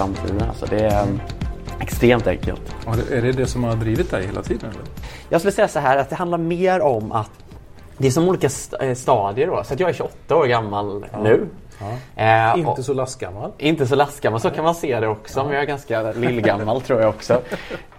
[0.00, 0.42] Framtiden.
[0.48, 1.20] Alltså det är um,
[1.80, 2.74] extremt enkelt.
[2.86, 4.70] Ja, är det det som har drivit dig hela tiden?
[4.70, 4.82] Eller?
[5.28, 7.30] Jag skulle säga så här att det handlar mer om att
[7.98, 9.64] det är som olika st- eh, stadier då.
[9.64, 11.46] Så att jag är 28 år gammal nu.
[12.16, 13.52] Eh, och- Inte så lastgammal.
[13.58, 15.44] Inte så lastgammal, så kan man se det också.
[15.44, 17.40] Men jag är ganska lillgammal tror jag också.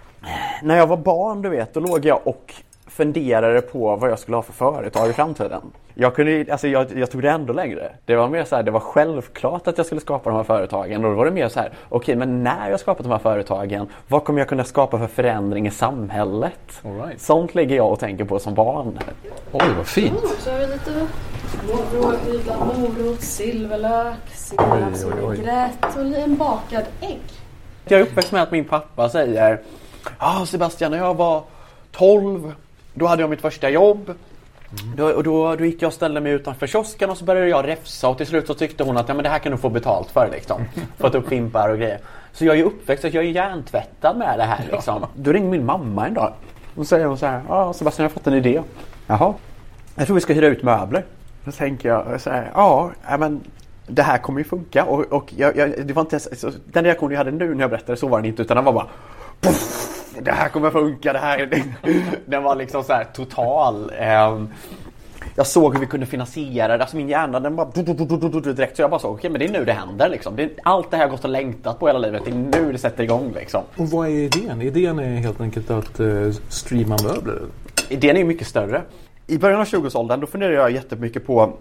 [0.62, 2.54] När jag var barn, du vet, då låg jag och
[2.92, 5.62] funderade på vad jag skulle ha för företag i framtiden.
[5.94, 7.92] Jag, kunde, alltså jag, jag tog det ändå längre.
[8.04, 11.04] Det var mer så här, det var självklart att jag skulle skapa de här företagen.
[11.04, 13.88] Och då var det mer så här, okej men när jag skapat de här företagen,
[14.08, 16.80] vad kommer jag kunna skapa för förändring i samhället?
[16.84, 17.20] All right.
[17.20, 18.98] Sånt ligger jag och tänker på som barn.
[19.52, 20.18] Oj, vad fint.
[20.38, 21.06] Så har vi lite
[21.66, 27.20] morot, morot, silverlök, senapsvinägrett och en bakad ägg.
[27.84, 29.60] Jag är uppväxt med att min pappa säger
[30.18, 31.42] Ja Sebastian, när jag var
[31.92, 32.52] 12
[32.94, 34.14] Då hade jag mitt första jobb
[34.96, 37.68] då, och då, då gick jag och ställde mig utanför kiosken och så började jag
[37.68, 39.68] räfsa och till slut så tyckte hon att ja, men det här kan du få
[39.68, 40.64] betalt för liksom.
[40.98, 41.98] Fått upp fimpar och grejer.
[42.32, 45.06] Så jag är uppväxt, jag är hjärntvättad med det här liksom.
[45.14, 46.32] Då ringde min mamma en dag.
[46.74, 48.62] Och säger hon så här, ja Sebastian jag har fått en idé.
[49.06, 49.34] Jaha.
[49.94, 51.04] Jag tror vi ska hyra ut möbler.
[51.44, 53.40] Då tänker jag så här, ja ja, men
[53.86, 56.84] det här kommer ju funka och, och jag, jag, det var inte ens, så, den
[56.84, 58.86] reaktion jag hade nu när jag berättade så var den inte utan den var bara
[59.40, 61.64] Puff, det här kommer funka, det här
[62.26, 64.48] Den var liksom så här total Ehm,
[65.34, 67.66] Jag såg hur vi kunde finansiera det, alltså min hjärna den bara
[68.54, 70.90] direkt så jag bara så okej men det är nu det händer liksom det, Allt
[70.90, 73.04] det här har jag gått och längtat på hela livet, det är nu det sätter
[73.04, 74.62] igång liksom Och vad är idén?
[74.62, 77.40] Idén är helt enkelt att uh, streama möbler.
[77.88, 78.82] Idén är ju mycket större.
[79.26, 81.52] I början av 20-årsåldern då funderade jag jättemycket på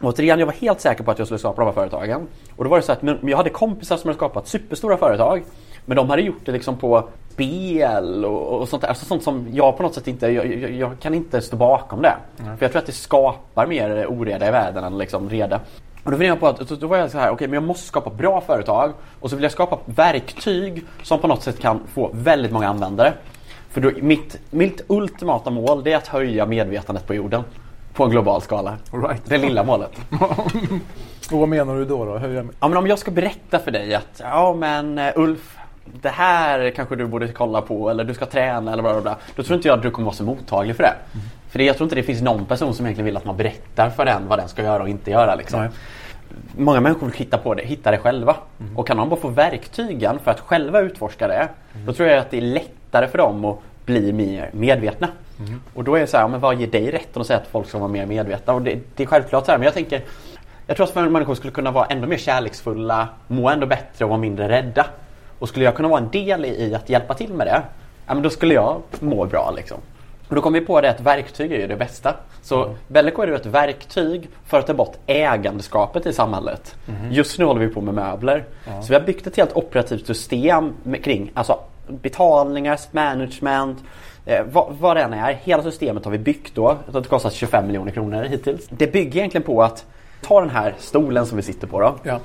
[0.00, 2.26] Återigen, jag var helt säker på att jag skulle skapa de här företagen.
[2.56, 5.42] Och då var det så att men jag hade kompisar som hade skapat superstora företag.
[5.84, 7.08] Men de hade gjort det liksom på
[7.40, 8.88] spel och, och sånt där.
[8.88, 12.02] Alltså sånt som jag på något sätt inte, jag, jag, jag kan inte stå bakom
[12.02, 12.14] det.
[12.36, 15.56] För jag tror att det skapar mer oreda i världen än liksom reda.
[16.04, 17.86] Och då funderade jag på att, då- var jag så här, okej men jag måste
[17.86, 18.92] skapa bra företag.
[19.20, 23.12] Och så vill jag skapa verktyg som på något sätt kan få väldigt många användare.
[23.70, 27.42] För då, mitt, mitt ultimata mål det är att höja medvetandet på jorden.
[27.94, 28.76] På en global skala.
[28.92, 29.22] All right.
[29.24, 29.90] Det lilla målet.
[31.32, 32.04] Och vad menar du då?
[32.04, 32.18] då?
[32.18, 32.44] Höja...
[32.60, 35.55] Ja men om jag ska berätta för dig att ja men eh, Ulf
[36.02, 39.16] det här kanske du borde kolla på eller du ska träna eller bla bla.
[39.36, 40.94] Då tror inte jag att du kommer vara så mottaglig för det.
[41.50, 43.90] För det, jag tror inte det finns någon person som egentligen vill att man berättar
[43.90, 45.34] för den vad den ska göra och inte göra.
[45.34, 45.60] Liksom.
[45.60, 45.70] Nej.
[46.56, 48.36] Många människor vill hitta på det, hitta det själva.
[48.76, 51.48] Och kan de bara få verktygen för att själva utforska det.
[51.86, 55.08] Då tror jag att det är lättare för dem att bli mer medvetna.
[55.74, 57.68] Och då är det så här, men vad ger dig rätten att säga att folk
[57.68, 58.52] ska vara mer medvetna?
[58.52, 60.02] Och det, det är självklart så här, men jag tänker
[60.66, 64.20] jag tror att människor skulle kunna vara ännu mer kärleksfulla, må ändå bättre och vara
[64.20, 64.86] mindre rädda.
[65.38, 67.62] Och skulle jag kunna vara en del i, att hjälpa till med det,
[68.06, 69.78] ja, men då skulle jag må bra liksom.
[70.28, 72.14] Och då kom vi på det att verktyg är ju det bästa.
[72.42, 76.76] Så Belleco är ju ett verktyg för att ta bort ägandeskapet i samhället.
[77.10, 78.44] Just nu håller vi på med möbler.
[78.82, 81.58] Så vi har byggt ett helt operativt system kring alltså,
[81.88, 83.78] betalningar, management,
[84.24, 85.32] eh, vad, vad det än är.
[85.32, 86.76] Hela systemet har vi byggt då.
[86.86, 88.66] Det har kostat 25 miljoner kronor hittills.
[88.68, 89.86] Det bygger egentligen på att
[90.22, 91.94] ta den här stolen som vi sitter på då.
[92.02, 92.20] Ja.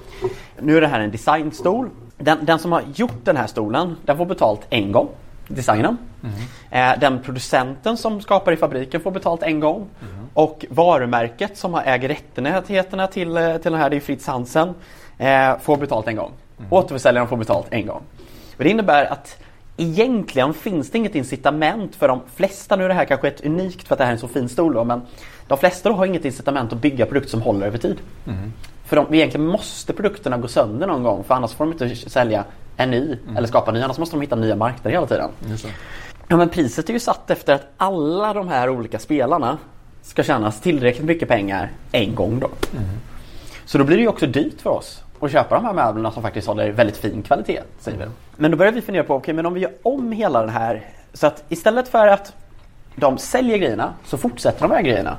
[0.59, 1.89] Nu är det här en designstol.
[2.21, 5.09] Den, den som har gjort den här stolen, den får betalt en gång.
[5.47, 5.97] Designen.
[6.69, 9.88] Eh, den producenten som skapar i fabriken får betalt en gång.
[10.33, 14.73] Och varumärket som har äger rättigheterna till, eh, till den här, det är Fritz Hansen,
[15.18, 16.31] eh, får betalt en gång.
[16.69, 18.01] Återförsäljaren får betalt en gång.
[18.57, 19.38] Och det innebär att
[19.77, 23.88] egentligen finns det inget incitament för de flesta, nu är det här kanske ett unikt
[23.88, 25.01] för att det här är en så fin stol då, men
[25.47, 27.97] de flesta då har inget incitament att bygga produkter som håller över tid.
[28.91, 32.45] För de, egentligen måste produkterna gå sönder någon gång för annars får de inte sälja
[32.77, 35.29] en ny eller skapa ny, annars måste de hitta nya marknader hela tiden.
[36.27, 39.57] Ja men priset är ju satt efter att alla de här olika spelarna
[40.01, 42.49] ska tjänas tillräckligt mycket pengar en gång då.
[43.65, 46.23] Så då blir det ju också dyrt för oss att köpa de här möblerna som
[46.23, 47.61] faktiskt håller väldigt fin kvalitet.
[47.79, 48.05] Säger vi.
[48.35, 50.85] Men då börjar vi fundera på, okej men om vi gör om hela den här
[51.13, 52.33] så att istället för att
[52.95, 55.17] de säljer grejerna så fortsätter de med grejerna.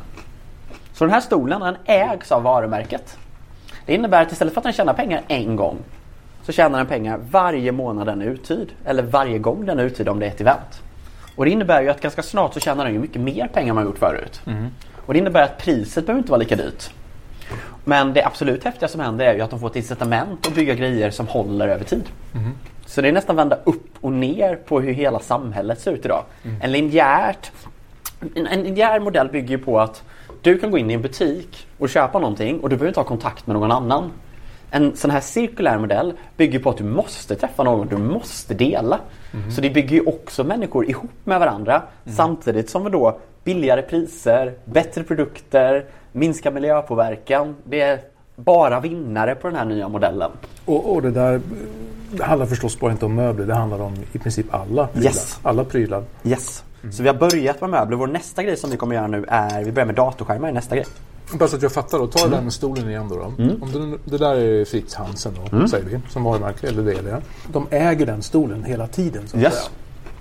[0.93, 3.17] Så den här stolen den ägs av varumärket.
[3.87, 5.79] Det innebär att istället för att den tjänar pengar en gång
[6.43, 8.69] så tjänar den pengar varje månad den är uthyrd.
[8.85, 10.83] Eller varje gång den är uthyrd om det är ett event.
[11.37, 13.75] Och det innebär ju att ganska snart så tjänar den ju mycket mer pengar än
[13.75, 14.41] man gjort förut.
[15.07, 16.91] Och det innebär att priset behöver inte vara lika dyrt.
[17.85, 20.75] Men det absolut häftiga som händer är ju att de får ett incitament att bygga
[20.75, 22.05] grejer som håller över tid.
[22.87, 26.25] Så det är nästan vända upp och ner på hur hela samhället ser ut idag.
[26.61, 27.51] En linjärt
[28.35, 30.03] en, en linjär modell bygger ju på att
[30.43, 33.05] du kan gå in i en butik och köpa någonting och du behöver inte ha
[33.05, 34.11] kontakt med någon annan.
[34.71, 39.01] En sån här cirkulär modell bygger på att du måste träffa någon, du måste dela.
[39.55, 44.55] Så det bygger ju också människor ihop med varandra samtidigt som vi då billigare priser,
[44.65, 47.57] bättre produkter, minskad miljöpåverkan.
[47.65, 48.01] Det är
[48.37, 50.31] bara vinnare på den här nya modellen.
[50.65, 51.41] Och, och det där
[52.13, 53.47] det handlar förstås bara inte om möbler.
[53.47, 55.05] Det handlar om i princip alla prylar.
[55.05, 55.39] Yes.
[55.43, 56.05] Alla prylar.
[56.25, 56.65] Yes.
[56.91, 57.97] Så vi har börjat med möbler.
[57.97, 60.75] Vår nästa grej som vi kommer göra nu är, vi börjar med datorskärmar i nästa
[60.77, 60.87] grej.
[61.35, 62.07] Bara så att jag fattar då.
[62.07, 62.31] Ta Mm.
[62.31, 63.15] det där med stolen igen då.
[63.17, 63.25] då.
[63.65, 65.69] Om det, det där är Fritz Hansen då, Mm.
[65.69, 66.69] säger vi, som varumärke.
[66.69, 67.23] Eller det är det.
[67.53, 69.29] De äger den stolen hela tiden.
[69.29, 69.71] Så, Yes.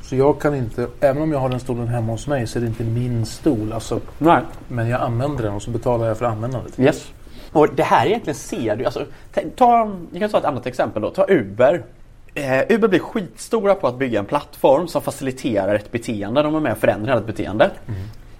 [0.03, 2.61] så jag kan inte, även om jag har den stolen hemma hos mig så är
[2.61, 3.73] det inte min stol.
[3.73, 4.41] Alltså, Nej.
[4.67, 6.79] men jag använder den och så betalar jag för användandet.
[6.79, 7.07] Yes.
[7.51, 11.01] Och det här egentligen ser du, alltså, ta- ta, jag kan ta ett annat exempel
[11.01, 11.09] då.
[11.09, 11.83] Ta Uber.
[12.33, 16.43] Eh, Uber blir skitstora på att bygga en plattform som faciliterar ett beteende.
[16.43, 17.71] De är med och förändrar ett beteende.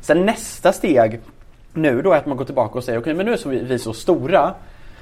[0.02, 1.20] Sen nästa steg
[1.74, 3.80] nu då är att man går tillbaka och säger okej men nu är vi, vi
[3.80, 4.54] så stora.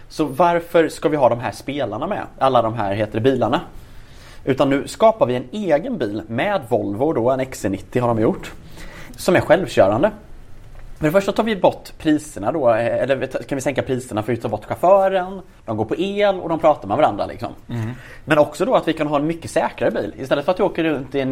[0.07, 2.23] Så varför ska vi ha de här spelarna med?
[2.39, 3.61] Alla de här heter bilarna.
[4.45, 8.51] Utan nu skapar vi en egen bil med Volvo då, en XC90 har de gjort.
[9.17, 10.11] Som är självkörande.
[10.99, 14.33] För det första tar vi bort priserna då, eh, eller kan vi sänka priserna för
[14.33, 17.53] att ta bort chauffören, de går på el och de pratar med varandra liksom.
[18.25, 20.13] Men också då att vi kan ha en mycket säkrare bil.
[20.17, 21.29] Istället för att du åker runt i en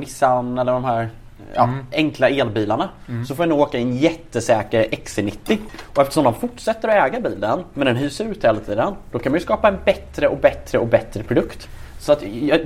[0.00, 1.08] Nissan eller de här
[1.54, 2.88] ja, enkla elbilarna.
[3.28, 5.58] Så får jag nog åka i en jättesäker XC90.
[5.94, 9.32] Och eftersom de fortsätter att äga bilen, men den hyrs ut hela tiden, då kan
[9.32, 11.68] man ju skapa en bättre och bättre och bättre produkt.
[11.98, 12.20] Så att,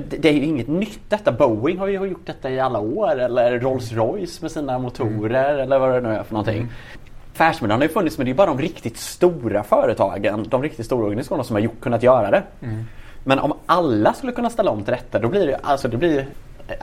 [0.09, 1.33] det är ju inget nytt detta.
[1.33, 3.21] Boeing har ju gjort detta i alla år.
[3.21, 6.69] Eller Rolls-Royce med sina motorer eller vad det nu är för någonting.
[7.35, 11.05] Affärsmodellen har ju funnits men det är bara de riktigt stora företagen, de riktigt stora
[11.05, 12.43] organisationerna som har gjort, kunnat göra det.
[13.25, 16.27] Men om alla skulle kunna ställa om till detta då blir det, alltså det blir,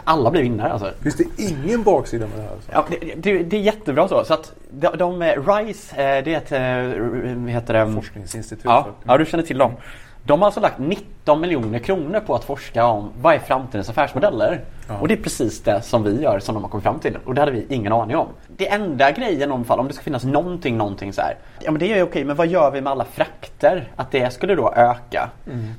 [0.04, 0.92] alla blir vinnare alltså.
[1.02, 2.52] Finns det ingen baksida med det här?
[2.52, 2.72] Alltså?
[2.72, 4.24] Ja, det, det, det är jättebra så.
[4.25, 7.94] så att de, de RISE, eh, det är ett, eh, heter det?
[7.94, 8.66] Forskningsinstitut.
[8.66, 9.72] Ja, ja, du känner till dem.
[10.30, 14.62] De har alltså lagt 19 miljoner kronor på att forska om vad är framtidens affärsmodeller.
[15.02, 17.18] Och det är precis det som vi gör som de har kommit fram till.
[17.26, 18.28] Och det hade vi ingen aning om.
[18.48, 21.36] Det enda grejen om fall, om det ska finnas någonting, någonting så här.
[21.60, 23.88] Ja men det är ju okej, men vad gör vi med alla frakter?
[23.96, 25.30] Att det skulle då öka.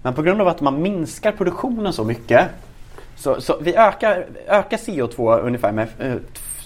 [0.02, 2.46] Men på grund av att man minskar produktionen så mycket.
[3.16, 6.14] Så, så vi ökar, ökar CO2 ungefär med eh,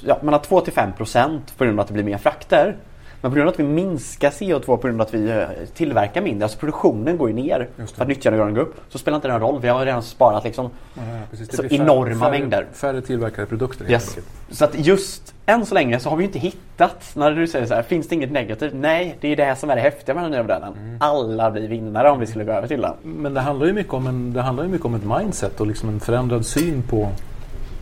[0.04, 2.76] ja, mellan 2 till 5 procent på grund av att det blir mer frakter.
[3.24, 6.22] Men på grund av att vi minskar CO2 på grund av att vi eh, tillverkar
[6.22, 8.74] mindre, alltså produktionen går ju ner för att nyttjandegraden går upp.
[8.88, 11.02] Så spelar inte det någon roll, vi har redan sparat liksom Ja,
[11.46, 12.66] så färre- enorma färre, mängder.
[12.72, 14.18] Färre tillverkade produkter Yes.
[14.50, 17.74] Så att just än så länge så har vi inte hittat, när du säger så
[17.74, 18.72] här, finns det inget negativt?
[18.74, 20.72] Nej, det är det här som är det häftiga med den nya modellen.
[20.78, 20.96] Mm.
[21.00, 22.92] Alla blir vinnare om vi skulle gå över till den.
[23.02, 25.66] Men det handlar ju mycket om, en, det handlar ju mycket om ett mindset och
[25.66, 27.08] liksom en förändrad syn på,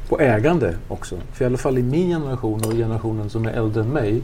[0.09, 1.17] på ägande också.
[1.33, 4.23] För i alla fall i min generation och generationen som är äldre än mig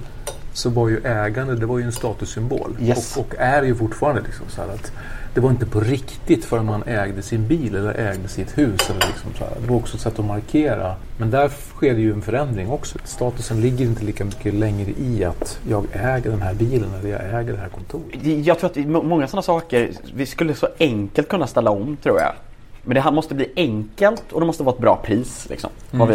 [0.58, 2.76] så var ju ägande det var ju en statussymbol.
[2.80, 3.16] Yes.
[3.16, 4.92] Och, och är ju fortfarande liksom så här att
[5.34, 8.90] det var inte på riktigt förrän man ägde sin bil eller ägde sitt hus.
[8.90, 9.52] Eller liksom så här.
[9.60, 10.94] Det var också ett sätt att markera.
[11.18, 12.98] Men där sker det ju en förändring också.
[13.04, 17.40] Statusen ligger inte lika mycket längre i att jag äger den här bilen eller jag
[17.40, 18.46] äger det här kontoret.
[18.46, 22.20] Jag tror att må- många sådana saker, vi skulle så enkelt kunna ställa om tror
[22.20, 22.32] jag.
[22.84, 25.46] Men det här måste bli enkelt och det måste vara ett bra pris.
[25.50, 26.08] Liksom, vad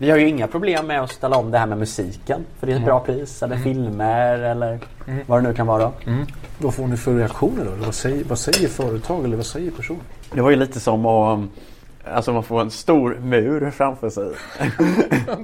[0.00, 2.44] vi, har ju inga problem med att ställa om det här med musiken.
[2.58, 3.42] För det är ett bra pris.
[3.42, 4.78] Eller filmer eller
[5.26, 5.92] vad det nu kan vara.
[6.58, 7.72] Vad får ni för reaktioner då?
[7.72, 10.00] Eller Vad säger, vad säger företag eller vad säger personer?
[10.32, 11.40] Det var ju lite som att
[12.04, 14.30] Alltså man får en stor mur framför sig.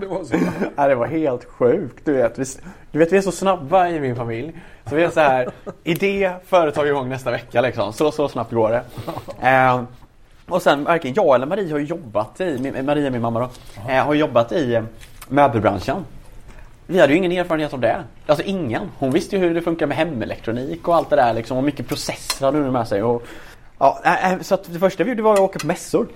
[0.00, 0.36] det var så.
[0.76, 2.04] Ja, det var helt sjukt.
[2.04, 2.44] Du vet, vi,
[2.92, 4.52] du vet, vi är så snabba i min familj.
[4.88, 5.50] Så vi är så här,
[5.84, 7.92] idé, företag igång nästa vecka liksom.
[7.92, 8.82] Så, så snabbt går det.
[9.48, 9.82] Eh,
[10.48, 13.48] Och sen varken jag eller Marie har jobbat i, Marie är min mamma då,
[13.92, 14.82] eh, har jobbat i eh,
[15.28, 16.04] möbelbranschen.
[16.86, 18.04] Vi hade ju ingen erfarenhet av det.
[18.26, 18.90] Alltså ingen.
[18.98, 21.56] Hon visste ju hur det funkar med hemelektronik och allt det där liksom.
[21.56, 23.02] Och mycket processer hade hon med sig.
[23.02, 23.26] Och,
[23.78, 26.08] ja, eh, eh, så att det första vi gjorde var att åka på mässor.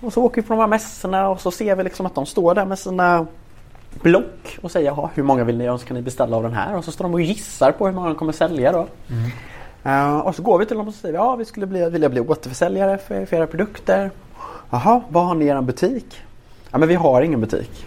[0.00, 2.26] Och så åker vi på de här mässorna och så ser vi liksom att de
[2.26, 3.26] står där med sina
[4.02, 6.52] block och säger jaha, hur många vill ni ha så kan ni beställa av den
[6.52, 6.76] här.
[6.76, 8.86] Och så står de och gissar på hur många de kommer sälja då.
[9.84, 12.20] Eh, och så går vi till dem och säger ja vi skulle bli, vilja bli
[12.20, 14.10] återförsäljare för, för era produkter.
[14.70, 16.22] Jaha, vad har ni i er butik?
[16.70, 17.86] Ja men vi har ingen butik.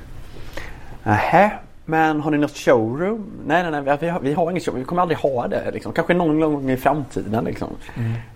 [1.03, 1.51] Nähä,
[1.85, 3.25] men har ni något showroom?
[3.45, 4.79] Nej, nej, nej, vi har, vi har inget showroom.
[4.79, 5.71] Vi kommer aldrig ha det.
[5.71, 5.93] Liksom.
[5.93, 7.43] Kanske någon gång i framtiden.
[7.43, 7.75] Liksom.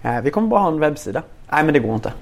[0.01, 1.21] Eh, vi kommer bara ha en webbsida.
[1.51, 2.13] Nej, men det går inte.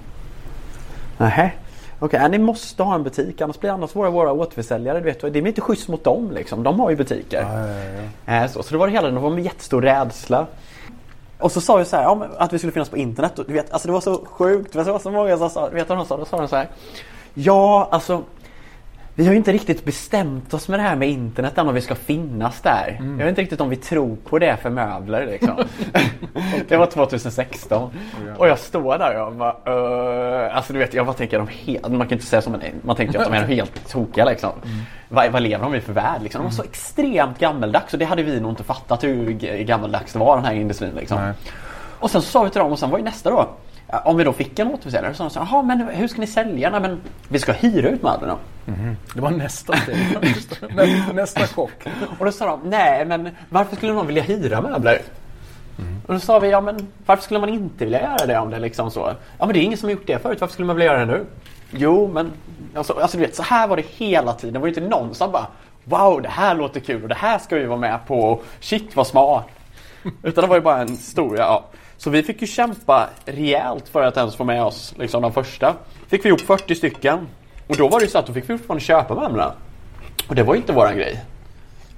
[1.18, 1.52] Nähä.
[2.00, 5.22] Okej, nej, ni måste ha en butik annars blir annars våra, våra återförsäljare, du vet,
[5.22, 6.64] det blir inte schysst mot dem liksom.
[6.64, 7.46] De har ju butiker.
[8.26, 10.48] Eh, så, så det var det hela, det var med jättestor rädsla.
[11.40, 13.40] Och så sa vi så här, ja, att vi skulle finnas på internet.
[13.40, 14.74] Och, du vet, alltså det var så sjukt.
[14.74, 16.18] Det var så många som sa, vet du vad de sa?
[16.18, 16.70] Då sa de så här.
[17.34, 18.24] Ja, alltså
[19.20, 21.82] vi har ju inte riktigt bestämt oss med det här med internet än om vi
[21.82, 22.98] ska finnas där.
[23.00, 25.64] Jag vet inte riktigt om vi tror på det för möbler liksom.
[26.68, 27.92] det var 2016.
[28.38, 31.88] Och jag står där och bara, uh, alltså du vet jag bara tänker de helt,
[31.88, 34.52] man kan inte säga som en, man tänker att de är helt tokiga liksom.
[35.10, 36.42] Vad, vad lever de i för värld liksom?
[36.42, 39.32] De var så extremt gammeldags och det hade vi nog inte fattat hur
[39.64, 41.22] gammeldags det var den här industrin liksom.
[41.22, 41.34] Nej.
[42.00, 43.50] Och sen så sa vi till dem och sen var ju nästa då.
[44.06, 46.22] Om vi då fick en återförsäljare så sa de så här, "Jaha, men hur ska
[46.22, 46.70] ni sälja?
[46.70, 48.36] Nej men vi ska hyra ut möblerna.
[49.16, 49.96] Det var nästa steg.
[50.76, 51.72] Nä- nästa chock.
[52.20, 55.02] Och då sa de, nej men varför skulle någon vilja hyra möbler?
[56.08, 58.56] Och då sa vi, ja men varför skulle man inte vilja göra det om det
[58.56, 59.00] är liksom så?
[59.40, 61.06] Ja men det är ingen som har gjort det förut, varför skulle man vilja göra
[61.06, 61.26] det nu?
[61.72, 62.32] Jo men,
[62.76, 64.54] alltså, alltså du vet så här var det hela tiden.
[64.54, 65.48] Det var ju inte någon som bara
[65.84, 68.20] Wow det här låter kul och det här ska vi vara med på.
[68.20, 69.46] och Shit vad smart.
[70.24, 71.64] Utan det var ju bara en stor, ja.
[72.00, 75.76] Så vi fick ju kämpa rejält för att ens få med oss liksom de första.
[76.08, 77.28] Fick vi ihop 40 stycken.
[77.68, 79.54] Och då var det ju så att då fick vi fortfarande köpa varandra.
[80.28, 81.24] Och det var ju inte våran grej.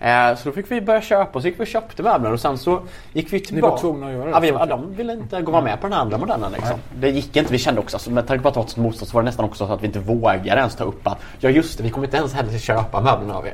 [0.02, 2.40] Eh, så då fick vi börja köpa och så gick vi och köpte möbler och
[2.40, 2.82] sen så
[3.14, 3.72] gick vi tillbaka.
[3.72, 5.98] var tvungna att göra det, Ja, vi, ja, de ville inte gå med på den
[5.98, 6.80] andra modellen liksom.
[7.00, 7.52] Det gick inte.
[7.52, 9.26] Vi kände också, alltså, med tanke på att det var ett motstånd så var det
[9.26, 11.90] nästan också så att vi inte vågade ens ta upp att Ja just det, vi
[11.90, 13.54] kommer inte ens heller köpa möblerna av er.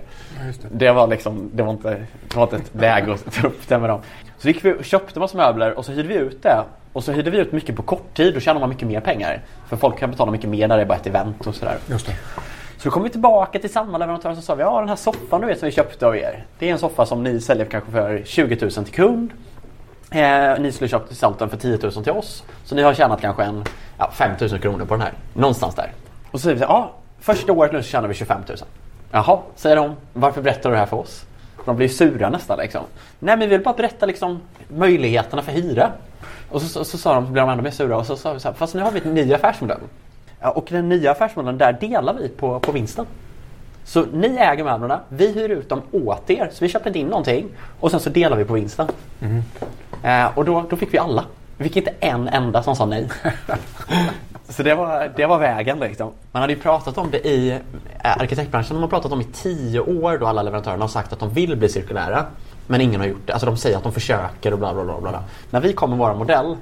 [0.72, 0.92] det.
[0.92, 1.90] var liksom, det var inte,
[2.28, 4.02] det var inte ett läge att ta upp det med dem.
[4.38, 6.64] Så gick vi och köpte massa möbler och så hyrde vi ut det.
[6.94, 9.42] Och så hyrde vi ut mycket på kort tid, då tjänar man mycket mer pengar.
[9.70, 11.78] För folk kan betala mycket mer när det är bara ett event och sådär.
[11.90, 12.14] Just det.
[12.78, 14.96] Så då kom vi tillbaka till samma leverantör och så sa vi ja den här
[14.96, 16.46] soffan du vet som vi köpte av er.
[16.60, 19.32] Det är en soffa som ni säljer kanske för 20 000 till kund.
[20.12, 22.44] Eh, ni skulle köpt salten för 10 000 till oss.
[22.66, 23.64] Så ni har tjänat kanske en
[23.98, 25.14] ja, 5 000 kronor på den här.
[25.34, 25.92] Någonstans där.
[26.32, 28.58] Och så säger vi så här, ja första året nu så tjänar vi 25 000.
[29.12, 29.96] Jaha, säger de.
[30.14, 31.26] Varför berättar du det här för oss?
[31.66, 32.84] De blir sura nästan liksom.
[33.20, 35.92] Nej men vi vill bara berätta liksom möjligheterna för hyra.
[36.50, 38.34] Och så, så, så sa de, så blev de ännu mer sura och så sa
[38.34, 39.80] vi så här, fast nu har vi en ny affärsmodell.
[40.42, 43.06] Och den nya affärsmodellen, där delar vi på, på vinsten.
[43.84, 46.50] Så ni äger möblerna, vi hyr ut dem åt er.
[46.54, 47.50] Så vi köper inte in någonting.
[47.80, 48.88] Och sen så delar vi på vinsten.
[50.04, 51.26] Eh, och då, då fick vi alla.
[51.58, 53.10] Vi fick inte en enda som sa nej.
[54.50, 56.12] så det var, det var vägen liksom.
[56.32, 57.60] Man hade ju pratat om det i eh,
[58.04, 58.76] arkitektbranschen.
[58.76, 61.56] De har pratat om i tio år då alla leverantörerna har sagt att de vill
[61.56, 62.26] bli cirkulära.
[62.68, 63.34] Men ingen har gjort det.
[63.34, 65.02] Alltså de säger att de försöker och bla bla bla.
[65.02, 65.24] bla.
[65.50, 66.58] När vi kom med vår modell,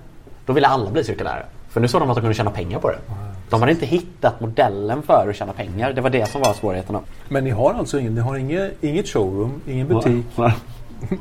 [0.45, 1.43] då ville alla bli cirkulära.
[1.69, 2.99] För nu såg de att de kunde tjäna pengar på det.
[3.49, 5.93] De hade inte hittat modellen för att tjäna pengar.
[5.93, 6.99] Det var det som var svårigheterna.
[7.29, 10.25] Men ni har alltså ingen, ni har inget, inget showroom, ingen butik.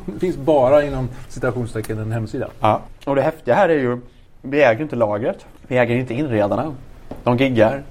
[0.07, 2.49] Det finns bara inom citationstecken en hemsida.
[2.61, 2.81] Ja.
[3.05, 4.01] Och det häftiga här är ju,
[4.43, 5.47] vi äger inte lagret.
[5.67, 6.75] Vi äger inte inredarna.
[7.25, 7.83] De giggar.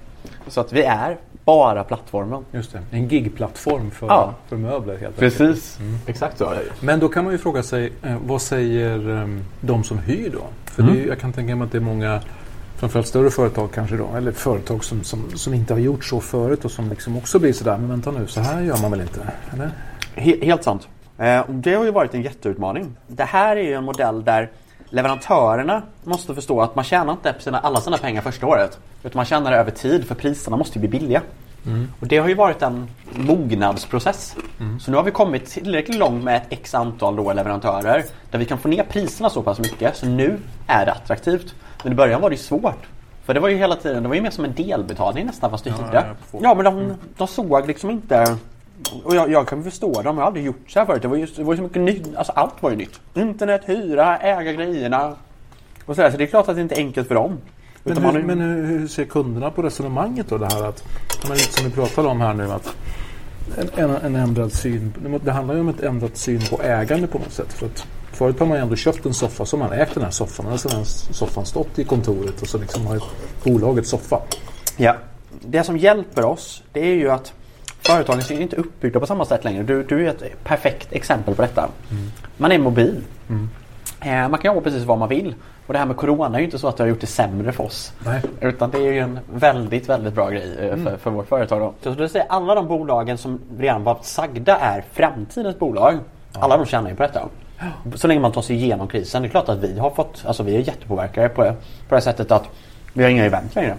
[0.47, 2.45] Så att vi är bara plattformen.
[2.51, 4.33] Just det, en gigplattform för, Ja.
[4.47, 5.37] för möbler helt enkelt.
[5.37, 5.79] Precis.
[6.05, 6.85] Exakt så är det.
[6.85, 9.27] Men då kan man ju fråga sig, eh, vad säger eh,
[9.61, 10.41] de som hyr då?
[10.65, 12.21] För det är, ju- jag kan tänka mig att det är många,
[12.77, 16.65] framförallt större företag kanske då, eller företag som, som, som inte har gjort så förut
[16.65, 19.19] och som liksom också blir sådär, men vänta nu, så här gör man väl inte?
[19.53, 19.69] Eller?
[20.15, 20.87] He- helt sant.
[21.17, 22.95] Eh, och det har ju varit en jätteutmaning.
[23.07, 24.49] Det här är ju en modell där
[24.89, 28.79] leverantörerna måste förstå att man tjänar inte sina, alla sina pengar första året.
[29.03, 31.21] Utan man tjänar det över tid för priserna måste ju bli billiga.
[31.99, 34.35] Och det har ju varit en mognadsprocess.
[34.79, 38.45] Så nu har vi kommit tillräckligt långt med ett x antal då leverantörer där vi
[38.45, 41.55] kan få ner priserna så pass mycket så nu är det attraktivt.
[41.83, 42.87] Men i början var det ju svårt.
[43.25, 45.63] För det var ju hela tiden, det var ju mer som en delbetalning nästan fast
[45.63, 45.87] du hyrde.
[45.93, 46.03] ja,
[46.43, 48.37] Ja, på- men de, de såg liksom inte
[49.03, 51.01] och jag, jag kan förstå dem, jag har aldrig gjort så här förut.
[51.01, 52.99] Det var ju, det var ju så mycket nytt, alltså allt var ju nytt.
[53.13, 55.15] Internet, hyra, äga grejerna.
[55.85, 57.37] Och så, där, så det är klart att det inte är enkelt för dem.
[57.83, 60.37] Men, hur, ju- men hur, hur ser kunderna på resonemanget då?
[60.37, 60.83] Det här att,
[61.27, 62.75] men lite som vi pratade om här nu, att
[63.57, 64.93] en, en, en ändrad syn.
[65.23, 67.53] Det handlar ju om ett ändrat syn på ägande på något sätt.
[67.53, 70.11] För att Förut har man ju ändå köpt en soffa så man ägt den här
[70.11, 70.45] soffan.
[70.45, 73.03] Och så har soffan stått i kontoret och så liksom har
[73.43, 74.19] bolaget soffa.
[74.77, 74.95] Ja.
[75.41, 77.33] Det som hjälper oss det är ju att
[77.79, 79.63] företagen är inte uppbyggda på samma sätt längre.
[79.63, 81.69] Du, du är ett perfekt exempel på detta.
[82.37, 83.01] Man är mobil.
[83.29, 83.35] Eh,
[84.05, 85.35] Man kan jobba precis vad man vill.
[85.67, 87.51] Och det här med Corona är ju inte så att det har gjort det sämre
[87.51, 87.93] för oss.
[88.05, 88.21] Nej.
[88.41, 91.59] Utan det är ju en väldigt, väldigt bra grej eh, för, för vårt företag.
[91.59, 91.73] Då.
[91.81, 95.99] Så det säger alla de bolagen som redan var sagda är framtidens bolag.
[96.33, 97.29] Alla de tjänar ju på detta.
[97.95, 99.21] Så länge man tar sig igenom krisen.
[99.21, 101.55] Det är klart att vi har fått, alltså vi är jättepåverkade på det,
[101.89, 102.43] på det sättet att
[102.93, 103.75] vi har inga event längre.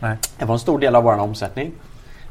[0.00, 0.16] Nej.
[0.38, 1.72] Det var en stor del av vår omsättning.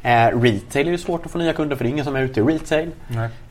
[0.02, 2.22] Eh, retail är ju svårt att få nya kunder för det är ingen som är
[2.22, 2.90] ute i retail.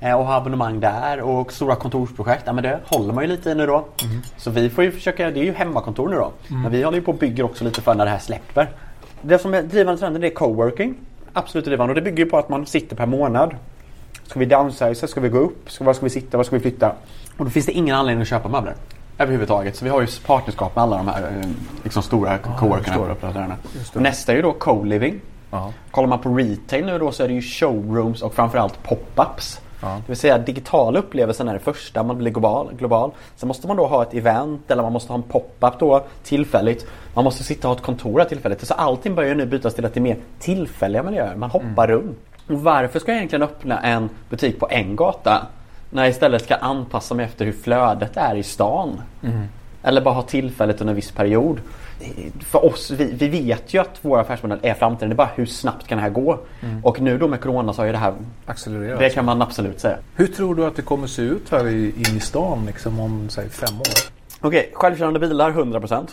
[0.00, 2.42] Eh, och ha abonnemang där och stora kontorsprojekt.
[2.46, 3.84] Ja, men det håller man ju lite i nu då.
[4.36, 6.32] Så vi får ju försöka, det är ju hemmakontor nu då.
[6.48, 8.68] Men vi håller ju på och bygger också lite för när det här släpper.
[9.22, 10.94] Det som är drivande trenden det är coworking.
[11.32, 13.54] Absolut drivande och det bygger ju på att man sitter per månad.
[14.26, 15.08] Ska vi downsize?
[15.08, 15.70] Ska vi gå upp?
[15.70, 16.36] Ska, var ska vi sitta?
[16.36, 16.92] Var ska vi flytta?
[17.36, 18.74] Och då finns det ingen anledning att köpa möbler.
[19.18, 19.76] Överhuvudtaget.
[19.76, 21.48] Så vi har ju partnerskap med alla de här eh,
[21.84, 23.56] liksom stora coworkerna och operatörerna.
[23.94, 25.20] Och Nästa är ju då co-living.
[25.50, 25.72] Ja.
[25.90, 29.60] Kollar man på retail nu då så är det ju showrooms och framförallt pop-ups.
[29.82, 29.88] Ja.
[29.88, 33.10] Det vill säga digitala upplevelsen är det första, man blir global, global.
[33.36, 36.86] Sen måste man då ha ett event eller man måste ha en pop-up då tillfälligt.
[37.14, 38.66] Man måste sitta och ha ett kontor tillfälligt.
[38.66, 41.36] Så allting börjar nu bytas till att det är mer tillfälliga miljöer.
[41.36, 42.18] Man hoppar runt.
[42.48, 45.46] Och varför ska jag egentligen öppna en butik på en gata?
[45.90, 49.00] När jag istället ska anpassa mig efter hur flödet är i stan.
[49.82, 51.60] Eller bara ha tillfället under en viss period.
[52.40, 55.08] För oss, vi, vi vet ju att vår affärsmodell är framtiden.
[55.08, 56.38] Det är bara hur snabbt kan det här gå?
[56.82, 58.14] Och nu då med Corona så har ju det här
[58.46, 58.98] Accelererat.
[58.98, 59.96] Det kan man absolut säga.
[60.14, 63.48] Hur tror du att det kommer se ut här i, i stan liksom, om säg,
[63.48, 63.86] fem år?
[64.40, 66.06] Okej, självkörande bilar 100%.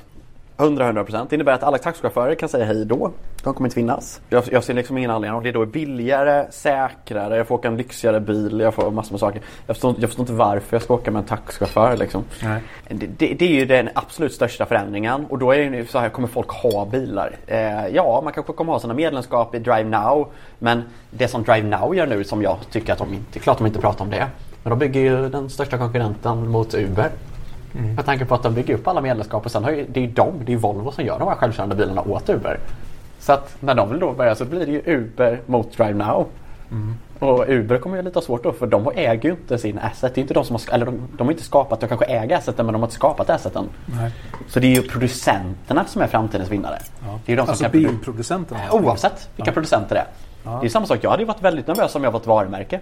[0.57, 3.11] 100-100% Det innebär att alla taxichaufförer kan säga hej då.
[3.43, 4.21] De kommer inte finnas.
[4.29, 5.37] Jag, jag ser liksom ingen anledning.
[5.37, 9.11] Och det är då billigare, säkrare, jag får åka en lyxigare bil, jag får massor
[9.11, 9.41] med saker.
[9.67, 12.23] Jag förstår, jag förstår inte varför jag ska åka med en taxichaufför liksom.
[12.89, 15.99] Det, det, det är ju den absolut största förändringen och då är det ju så
[15.99, 17.35] här, kommer folk ha bilar?
[17.47, 20.27] Eh, ja, man kanske kommer ha sina medlemskap i Drive Now.
[20.59, 23.67] Men det som Drive Now gör nu som jag tycker att de inte, klart de
[23.67, 24.27] inte pratar om det.
[24.63, 27.11] Men de bygger ju den största konkurrenten mot Uber.
[27.73, 30.01] Med tanke på att de bygger upp alla medlemskap och sen har ju, det är
[30.01, 32.59] ju de, det är Volvo som gör de här självkörande bilarna åt Uber.
[33.19, 36.27] Så att när de vill då börja så blir det ju Uber mot Drive Now.
[37.19, 40.15] Och Uber kommer ju lite ha svårt då för de äger ju inte sin asset.
[40.15, 42.37] Det är inte de som har, eller de, de har inte skapat, de kanske äger
[42.37, 43.69] asseten men de har inte skapat asseten.
[43.85, 44.11] Nej.
[44.47, 46.79] Så det är ju producenterna som är framtidens vinnare.
[47.25, 48.59] Det är de som Alltså bilproducenterna?
[48.71, 50.07] Oavsett vilka producenter det är.
[50.61, 50.99] Det är samma sak.
[51.01, 52.79] Jag hade ju varit väldigt nervös om jag var ett varumärke.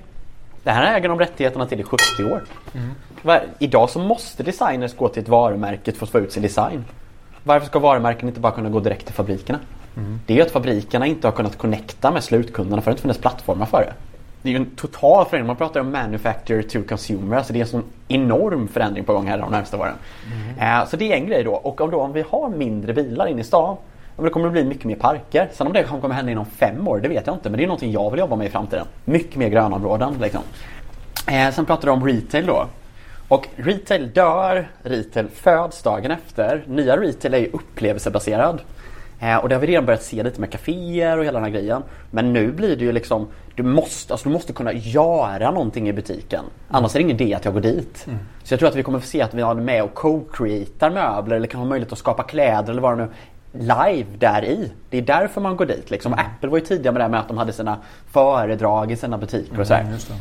[0.64, 2.42] Det här äger de rättigheterna till i 70 år.
[3.22, 6.86] Va- Idag så måste designers gå till ett varumärke för att få ut sin design.
[7.44, 9.60] Varför ska varumärken inte bara kunna gå direkt till fabrikerna?
[10.26, 13.14] Det är ju att fabrikerna inte har kunnat connecta med slutkunderna för att det inte
[13.16, 13.94] finns plattformar för det.
[14.42, 15.48] Det är ju en total förändring.
[15.48, 17.38] Man pratar om manufacturer to consumer.
[17.38, 19.94] Alltså det är en sån enorm förändring på gång här de närmaste åren.
[20.60, 21.52] Eh, så det är en grej då.
[21.54, 23.78] Och om, då, om vi har mindre bilar inne i stan
[24.16, 25.50] men det kommer att bli mycket mer parker.
[25.54, 27.50] Sen om det kommer hända inom fem år, det vet jag inte.
[27.50, 28.86] Men det är någonting jag vill jobba med i framtiden.
[29.06, 30.42] Mycket mer grönområden liksom.
[31.28, 32.68] Eh, sen pratar du om retail då.
[33.28, 36.64] Och retail dör, retail föds dagen efter.
[36.68, 38.62] Nya retail är ju upplevelsebaserad.
[39.20, 41.60] Eh, och det har vi redan börjat se lite med kaféer och hela den här
[41.62, 41.84] grejen.
[42.12, 45.94] Men nu blir det ju liksom, du måste, alltså du måste kunna göra någonting i
[45.94, 46.46] butiken.
[46.68, 48.08] Annars är det ingen idé att jag går dit.
[48.44, 51.36] Så jag tror att vi kommer få se att vi har med och co-creatar möbler
[51.36, 53.10] eller kan ha möjlighet att skapa kläder eller vad det nu
[53.52, 54.72] live där i.
[54.90, 55.92] Det är därför man går dit.
[55.92, 56.14] Liksom.
[56.14, 57.78] Apple var ju tidiga med det här med att de hade sina
[58.12, 59.84] föredrag i sina butiker och sådär.
[59.84, 60.14] det.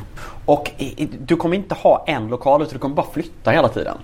[0.45, 3.69] Och i, i, du kommer inte ha en lokal utan du kommer bara flytta hela
[3.69, 3.97] tiden.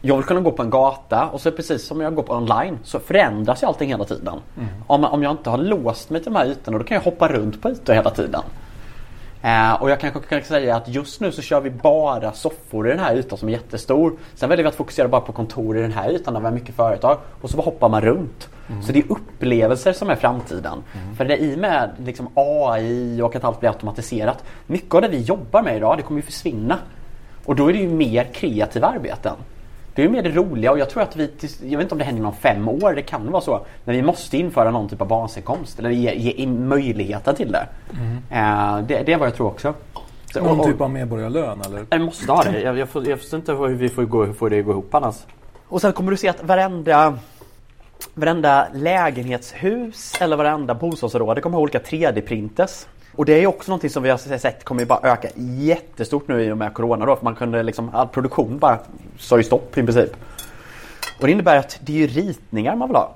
[0.00, 2.78] Jag vill kunna gå på en gata och så precis som jag går på online
[2.84, 4.40] så förändras ju allting hela tiden.
[4.86, 7.28] Om, om jag inte har låst mig till de här ytorna då kan jag hoppa
[7.28, 8.42] runt på ytor hela tiden.
[9.42, 12.90] Eh, och jag kanske kan säga att just nu så kör vi bara soffor i
[12.90, 14.12] den här ytan som är jättestor.
[14.34, 16.52] Sen väljer vi att fokusera bara på kontor i den här ytan där vi har
[16.52, 17.18] mycket företag.
[17.40, 18.48] Och så bara hoppar man runt.
[18.82, 20.78] Så det är upplevelser som är framtiden.
[21.16, 24.44] För det är i och med liksom AI och att allt blir automatiserat.
[24.66, 26.78] Mycket av det vi jobbar med idag det kommer ju försvinna.
[27.44, 29.34] Och då är det ju mer kreativa arbeten.
[29.94, 31.30] Det är ju mer det roliga och jag tror att vi,
[31.62, 33.66] jag vet inte om det händer inom fem år, det kan vara så.
[33.84, 37.66] Men vi måste införa någon typ av basinkomst eller ge, ge möjligheten till det.
[38.30, 39.02] Eh, det.
[39.06, 39.74] Det är vad jag tror också.
[40.32, 41.86] Så, Någon och- typ av medborgarlön eller?
[41.90, 42.60] jag måste ha det.
[42.60, 44.94] Jag, jag, får, jag förstår inte hur vi får, gå, hur får det gå ihop
[44.94, 45.16] annars.
[45.68, 47.14] Och sen kommer du se att varenda
[48.14, 52.86] Varenda lägenhetshus eller varenda bostadsområde kommer ha olika 3D-printers.
[53.16, 56.52] Och det är också någonting som vi har sett kommer bara öka jättestort nu i
[56.52, 57.16] och med Corona då.
[57.16, 58.78] För man kunde liksom, all produktion bara
[59.18, 60.10] sa ju stopp i princip.
[61.20, 63.14] Och det innebär att det är ritningar man vill ha.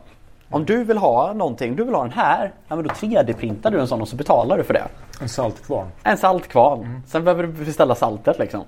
[0.51, 3.81] Om du vill ha någonting, du vill ha den här, ja, men då 3D-printar du
[3.81, 4.85] en sån och så betalar du för det.
[5.21, 5.87] En saltkvarn.
[6.03, 7.03] En saltkvarn.
[7.07, 8.61] Sen behöver du beställa saltet liksom.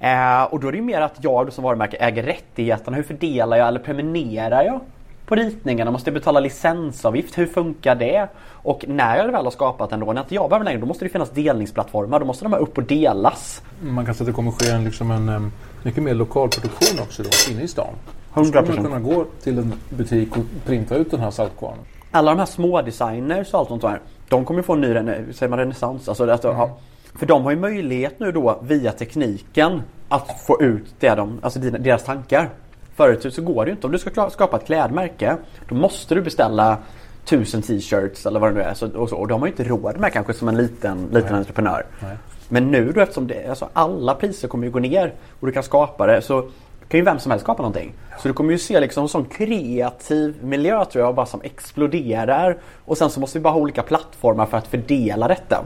[0.00, 2.96] Eh, och då är det ju mer att jag som varumärke äger rättigheterna.
[2.96, 4.80] Hur fördelar jag eller prenumererar jag
[5.26, 5.90] på ritningarna?
[5.90, 7.38] Måste jag betala licensavgift?
[7.38, 8.28] Hur funkar det?
[8.48, 11.04] Och när jag väl har skapat en då, när inte jag behöver längre, då måste
[11.04, 12.20] det finnas delningsplattformar.
[12.20, 13.62] Då måste de här upp och delas.
[13.80, 17.22] Man kan säga att det kommer ske en, liksom en mycket mer lokal produktion också
[17.22, 17.94] då, inne i stan.
[18.34, 18.38] 100%.
[18.38, 21.84] Då skulle man kunna gå till en butik och printa ut den här saltkvarnen.
[22.10, 24.00] alla de här små designers och allt sånt där.
[24.28, 26.08] De kommer få en ny säger man renässans.
[26.08, 26.78] Alltså, alltså, ja.
[27.14, 31.58] För de har ju möjlighet nu då via tekniken att få ut det de, alltså
[31.58, 32.50] deras tankar.
[32.96, 33.86] Förut så går det ju inte.
[33.86, 35.36] Om du ska skapa ett klädmärke
[35.68, 36.78] då måste du beställa
[37.24, 38.74] tusen t-shirts eller vad det nu är.
[38.74, 41.34] Så, och, så, och de har ju inte råd med kanske som en liten, liten
[41.34, 41.86] entreprenör.
[42.02, 42.16] Nej.
[42.48, 45.62] Men nu då eftersom det, alltså alla priser kommer ju gå ner och du kan
[45.62, 46.42] skapa det så
[46.88, 47.92] kan ju vem som helst skapa någonting.
[48.18, 52.56] Så du kommer ju se liksom en sån kreativ miljö tror jag bara som exploderar.
[52.84, 55.64] Och sen så måste vi bara ha olika plattformar för att fördela detta.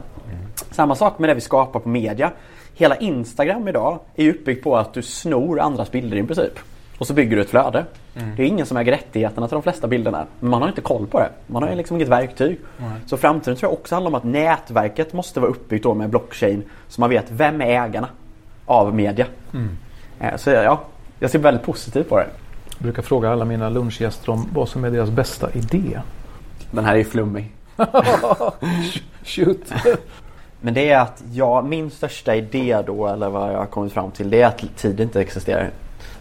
[0.71, 2.31] Samma sak med det vi skapar på media.
[2.73, 6.59] Hela Instagram idag är uppbyggt på att du snor andras bilder i princip.
[7.01, 7.85] Och så bygger du ett flöde.
[8.37, 10.25] Det är ingen som äger rättigheterna till de flesta bilderna.
[10.39, 11.29] Men man har inte koll på det.
[11.47, 12.59] Man har liksom inget verktyg.
[13.05, 16.63] Så framtiden tror jag också handlar om att nätverket måste vara uppbyggt då med blockchain.
[16.87, 18.07] Så man vet vem är ägarna
[18.65, 19.25] av media.
[20.19, 20.81] Eh, Så ja,
[21.19, 22.27] jag ser väldigt positivt på det.
[22.69, 25.99] Jag brukar fråga alla mina lunchgäster om vad som är deras bästa idé.
[26.71, 27.51] Den här är ju flummig.
[29.23, 29.73] Shoot!
[30.61, 34.11] Men det är att jag, min största idé då, eller vad jag har kommit fram
[34.11, 35.69] till, det är att tid inte existerar.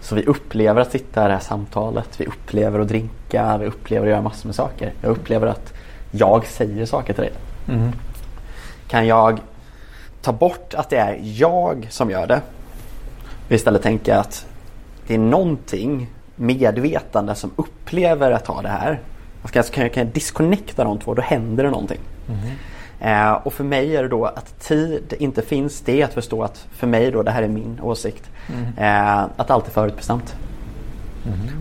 [0.00, 4.06] Så vi upplever att sitta i det här samtalet, vi upplever att drinka, vi upplever
[4.06, 4.92] att göra massor med saker.
[5.02, 5.72] Jag upplever att
[6.10, 7.32] jag säger saker till dig.
[7.68, 7.92] Mm.
[8.88, 9.40] Kan jag
[10.22, 12.40] ta bort att det är jag som gör det
[13.46, 14.46] och istället tänka att
[15.06, 19.00] det är någonting medvetande som upplever att ha det här.
[19.42, 22.00] Och kan, jag, kan jag disconnecta de två, då händer det någonting.
[23.00, 25.80] Eh, och för mig är det då att tid inte finns.
[25.80, 28.30] Det är att förstå att för mig då, det här är min åsikt.
[28.76, 30.36] Eh, att allt är förutbestämt.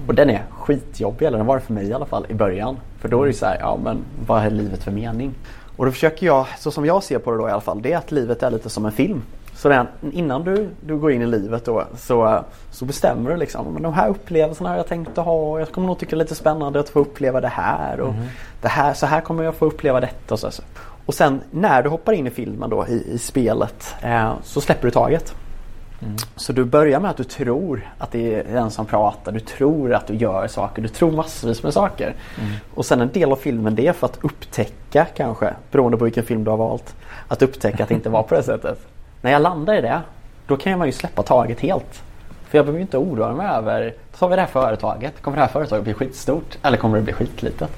[0.08, 2.78] Och den är skitjobbig, eller den var det för mig i alla fall i början.
[3.00, 5.34] För då är det så här, ja men vad är livet för mening?
[5.78, 7.94] Och då försöker jag, så som jag ser på det då i alla fall, det
[7.94, 9.22] är att livet är lite som en film.
[9.56, 13.74] Så redan innan du, du går in i livet då så, så bestämmer du liksom,
[13.74, 15.60] men de här upplevelserna har jag tänkt att ha.
[15.60, 18.00] Jag kommer nog tycka det är lite spännande att få uppleva det här.
[18.00, 18.14] Och
[18.62, 20.34] det här så här kommer jag få uppleva detta.
[20.34, 20.64] Och, så, så.
[21.10, 24.88] Och sen när du hoppar in i filmen då, i, i spelet, eh, så släpper
[24.88, 25.36] du taget.
[26.36, 29.94] Så du börjar med att du tror att det är den som pratar, du tror
[29.94, 32.16] att du gör saker, du tror massvis med saker.
[32.74, 36.24] Och sen en del av filmen det är för att upptäcka kanske, beroende på vilken
[36.24, 36.96] film du har valt,
[37.28, 38.80] att upptäcka att det inte var på det sättet.
[39.22, 40.02] När jag landar i det,
[40.48, 42.04] då kan man ju släppa taget helt.
[42.50, 45.44] För jag behöver ju inte oroa mig över, tar vi det här företaget, kommer det
[45.44, 47.70] här företaget bli skitstort eller kommer det bli skitlitet?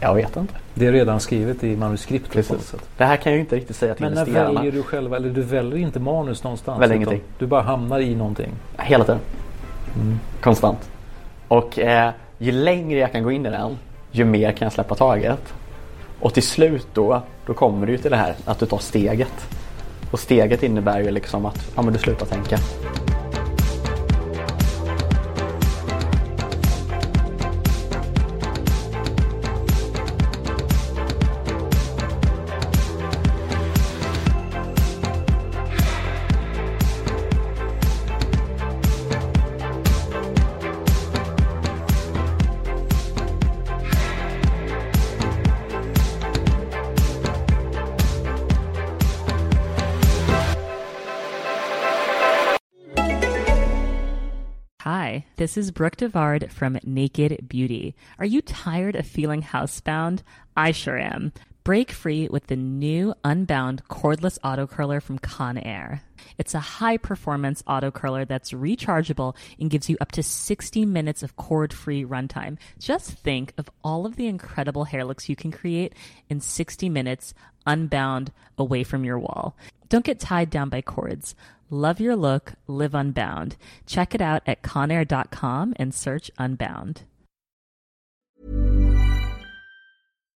[0.00, 0.54] Jag vet inte.
[0.74, 2.74] Det är redan skrivet i manuskriptet Precis.
[2.96, 5.14] Det här kan jag ju inte riktigt säga till Men när väljer du själv?
[5.14, 6.80] Eller du väljer inte manus någonstans?
[6.80, 7.22] Väljer ingenting.
[7.38, 8.50] Du bara hamnar i någonting.
[8.78, 9.20] Hela tiden.
[10.40, 10.90] Konstant.
[11.48, 13.78] Och eh, ju längre jag kan gå in i den,
[14.10, 15.54] ju mer kan jag släppa taget.
[16.20, 19.48] Och till slut då, då kommer det ju till det här att du tar steget.
[20.10, 22.58] Och steget innebär ju liksom att ja, men du slutar tänka.
[55.48, 57.96] This is Brooke Devard from Naked Beauty.
[58.18, 60.20] Are you tired of feeling housebound?
[60.54, 61.32] I sure am.
[61.64, 66.02] Break free with the new Unbound cordless auto curler from Conair.
[66.36, 71.22] It's a high performance auto curler that's rechargeable and gives you up to 60 minutes
[71.22, 72.58] of cord free runtime.
[72.78, 75.94] Just think of all of the incredible hair looks you can create
[76.28, 77.32] in 60 minutes
[77.66, 79.56] unbound away from your wall.
[79.88, 81.34] Don't get tied down by cords.
[81.70, 83.56] Love your look, live unbound.
[83.84, 87.02] Check it out at conair.com and search unbound.